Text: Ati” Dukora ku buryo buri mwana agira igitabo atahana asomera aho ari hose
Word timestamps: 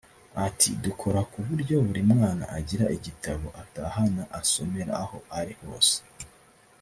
Ati” 0.45 0.69
Dukora 0.83 1.19
ku 1.31 1.39
buryo 1.47 1.75
buri 1.85 2.01
mwana 2.11 2.45
agira 2.57 2.85
igitabo 2.97 3.45
atahana 3.61 4.23
asomera 4.39 4.93
aho 5.03 5.17
ari 5.39 5.53
hose 5.61 5.97